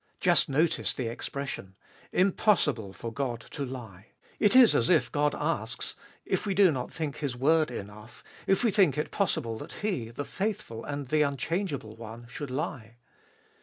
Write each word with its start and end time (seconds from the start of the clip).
Just 0.19 0.49
notice 0.49 0.93
the 0.93 1.07
expression— 1.09 1.75
impossible 2.25 2.91
for 2.91 3.13
God 3.13 3.39
to 3.51 3.63
lie! 3.63 4.07
It 4.39 4.55
is 4.55 4.73
as 4.73 4.89
if 4.89 5.11
God 5.11 5.35
asks, 5.37 5.95
if 6.25 6.43
we 6.43 6.55
do 6.55 6.71
not 6.71 6.91
think 6.91 7.17
His 7.17 7.35
word 7.37 7.69
enough, 7.69 8.23
if 8.47 8.63
we 8.63 8.71
think 8.71 8.97
it 8.97 9.11
possible 9.11 9.59
that 9.59 9.73
He, 9.83 10.09
the 10.09 10.25
faithful 10.25 10.83
and 10.83 11.09
the 11.09 11.21
unchangeable 11.21 11.95
One, 11.95 12.25
should 12.29 12.49
lie. 12.49 12.95